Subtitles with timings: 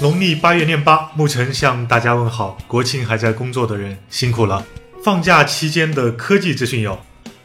[0.00, 2.56] 农历八月廿八，沐晨向大家问好。
[2.66, 4.64] 国庆还在工作的人辛苦了。
[5.04, 6.98] 放假期间的科技资讯有：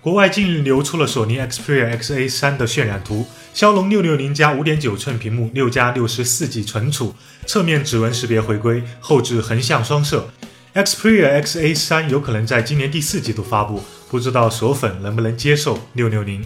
[0.00, 3.24] 国外近日流出了索尼 Xperia XA3 的渲染图，
[3.54, 7.14] 骁龙六六零加五点九寸屏幕，六加六十四 G 存储，
[7.46, 10.28] 侧面指纹识别回归，后置横向双摄。
[10.74, 16.44] Xperia XA3 有可能在今年第四季度发布，不知道索粉能不能接受六六零。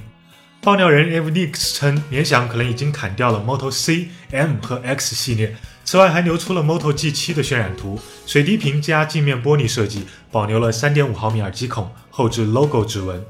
[0.61, 5.57] 爆料人 Avnix 称，联想可能已经砍掉了 Moto C、M 和 X 系列。
[5.85, 13.23] 此外，还流出了 Moto G7 的渲染图，水滴屏加镜面玻璃设计，保留了3.5毫米耳机孔，后置 logo 指纹。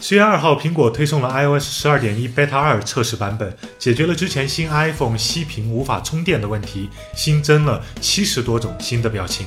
[0.00, 9.46] 十月二号，苹果推送了 iOS 12.1 Beta 2测试版本，解决了之前新 iPhone 熄屏无法充电的问题，新增了七十多种新的表情。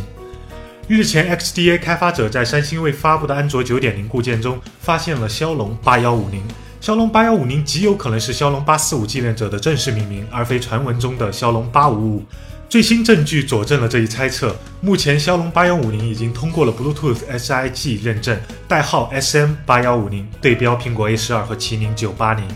[0.88, 6.41] 日前，XDA 开发者在三星未发布的安卓9.0固件中发现了骁龙8150。
[6.88, 12.24] 骁龙八幺五零极有可能是骁龙八四五继任者的正式命名，而非传闻中的骁龙八五五。
[12.70, 14.55] 最新证据佐证了这一猜测。
[14.80, 22.48] 目前，骁龙八幺五零已经通过了 Bluetooth SIG 认证，代号 SM 八幺五零，对标苹果 A 十二和麒麟九八零。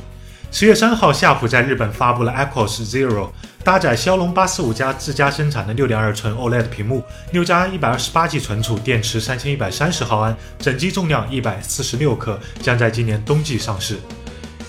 [0.49, 3.31] 十月三号，夏普在日本发布了 Echoes Zero，
[3.65, 13.97] 搭载骁龙八四五加自家生产的六点二寸 OLED 屏幕，六加一百二十八 G 存储，电池三千一百三十毫安，整机重量一百四十六克，将在今年冬季上市。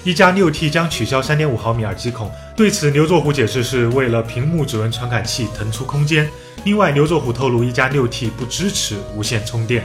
[0.05, 6.29] 一加六 T 将取消三点五毫米耳机孔，对此牛作虎解释是为了屏幕指纹传感器腾出空间。
[6.65, 9.85] 另外，牛作虎透露一加六 T 不支持无线充电。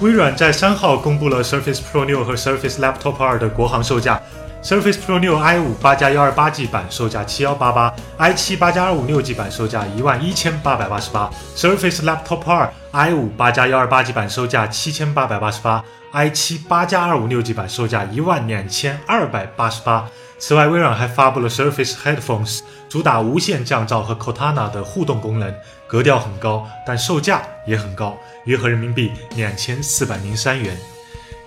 [0.00, 4.20] 微软在三号公布了 Surface Pro 六和 Surface Laptop 二的国行售价。
[4.62, 11.28] Surface Pro 六 i 五八加幺二八 G 版售价七幺八八，i 七八加二五六 G 版售价一万一千八百八十八。
[11.56, 15.84] Surface Laptop 二 i 五八加幺二八 G 版售价七千八百八十八。
[16.12, 20.08] i 七八加二五六 G 版售价一万两千二百八十八。
[20.38, 25.52] 此外，微软还发布了 Surface Headphones，主打无线降噪和 Cortana 的互动功能，
[25.88, 30.76] 格调很高，但售价也很高，约合人民币两千四百零三元。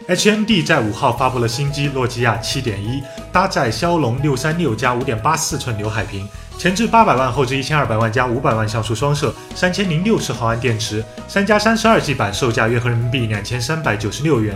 [0.07, 3.01] HMD 在五号发布了新机诺基亚七点一，
[3.31, 6.29] 搭载骁龙六三六加五点八四寸刘海屏，
[6.59, 14.55] 前置八百万，后置一千二百万加五百万像素双摄，三千零六十毫安电池，三加三十二 G 版，售价约合人民币两千三百九十六元。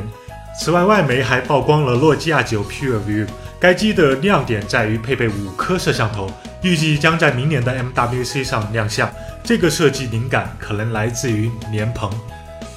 [0.61, 3.25] 此外，外媒还曝光了诺基亚九 PureView，
[3.59, 6.29] 该机的亮点在于配备五颗摄像头，
[6.61, 9.09] 预计将在明年的 MWC 上亮相。
[9.43, 12.11] 这个设计灵感可能来自于莲蓬。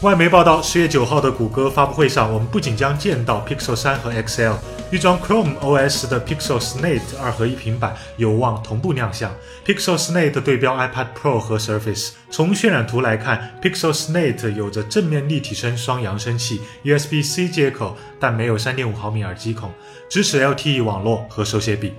[0.02, 4.56] 外媒报道，十月九号的谷歌发布会上，我们不仅将见到 Pixel 三和 XL
[4.90, 9.32] 预装 Chrome OS 的 Pixel Slate 二合一平板有望同步亮相。
[9.64, 12.14] Pixel Slate 对标 iPad Pro 和 Surface。
[12.32, 19.70] 从渲染图来看，Pixel Slate 有着正面立体声双扬声器、USB-C 接口，但没有三点五毫米耳机孔，
[20.10, 21.94] 支持 LTE 网络和手写笔。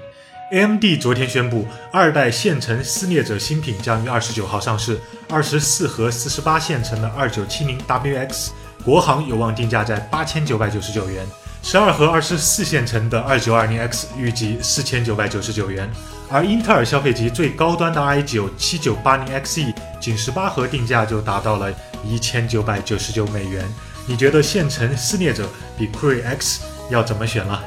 [0.53, 5.01] AMD 昨天宣布，二代线程撕裂者新品将于二十九号上市。
[5.27, 8.49] 二十四和四十八线程的二九七零 WX
[8.85, 11.25] 国行有望定价在八千九百九十九元，
[11.63, 15.89] 十二和二十四线程的二九二零 X 预计四千九百九十九元。
[16.29, 21.73] 而英特尔消费级最高端的 i 九七九八零 XE 仅十八核定价就达到了
[22.05, 23.65] 一千九百九十九美元。
[24.05, 27.59] 你觉得线程撕裂者比酷睿 X 要怎么选了？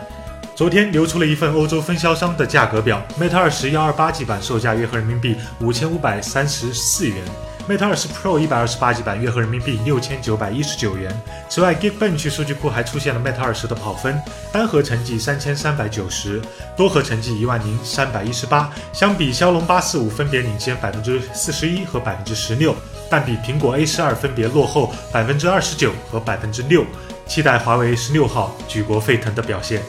[0.56, 7.22] 昨天流出了一份欧洲分销商的价格表，Mate 二十幺二八 G 版售价约合人民币五千五百三十四元
[7.68, 11.14] ，Mate 二十 Pro 一百二十八 G 版约合人民币六千九百一十九元。
[11.50, 14.18] 此外，Geekbench 数据库还出现了 Mate 二十的跑分，
[14.50, 16.40] 单核成绩三千三百九十，
[16.74, 18.72] 多核成绩一万零三百一十八。
[18.94, 22.74] 相比骁龙八四五分别领先百分之四十一和百分之十六，
[23.10, 26.82] 但比苹果 A 十二分别落后百分之二十九和百分之六。
[27.26, 29.82] 期待华为十六号举国沸腾的表现。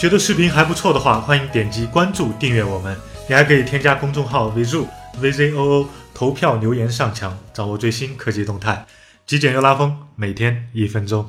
[0.00, 2.96] 觉得视频还不错的话，欢迎点击关注订阅我们。
[3.28, 4.86] 你还可以添加公众号 VZOO
[5.20, 8.86] VZOO 投票留言上墙，掌握最新科技动态。
[9.26, 11.26] 极简又拉风，每天一分钟。